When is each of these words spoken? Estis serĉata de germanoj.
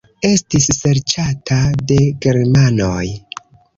Estis 0.27 0.69
serĉata 0.77 1.59
de 1.93 1.99
germanoj. 2.27 3.07